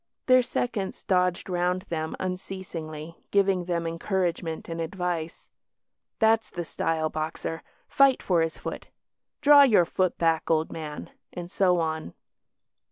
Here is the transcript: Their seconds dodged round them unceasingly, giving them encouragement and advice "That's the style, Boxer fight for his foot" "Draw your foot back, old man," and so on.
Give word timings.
Their 0.25 0.41
seconds 0.41 1.03
dodged 1.03 1.47
round 1.47 1.83
them 1.83 2.15
unceasingly, 2.19 3.19
giving 3.29 3.65
them 3.65 3.85
encouragement 3.85 4.67
and 4.67 4.81
advice 4.81 5.47
"That's 6.17 6.49
the 6.49 6.63
style, 6.65 7.07
Boxer 7.09 7.61
fight 7.87 8.23
for 8.23 8.41
his 8.41 8.57
foot" 8.57 8.87
"Draw 9.41 9.61
your 9.61 9.85
foot 9.85 10.17
back, 10.17 10.49
old 10.49 10.71
man," 10.71 11.11
and 11.31 11.51
so 11.51 11.77
on. 11.79 12.15